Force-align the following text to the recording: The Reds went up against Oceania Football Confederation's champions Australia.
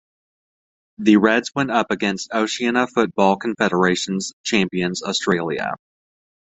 The 0.97 1.17
Reds 1.17 1.51
went 1.53 1.69
up 1.69 1.91
against 1.91 2.31
Oceania 2.33 2.87
Football 2.87 3.35
Confederation's 3.37 4.33
champions 4.43 5.03
Australia. 5.03 5.75